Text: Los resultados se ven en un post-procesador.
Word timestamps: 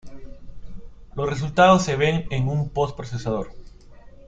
Los 1.15 1.29
resultados 1.29 1.83
se 1.83 1.95
ven 1.95 2.25
en 2.31 2.47
un 2.47 2.69
post-procesador. 2.71 3.51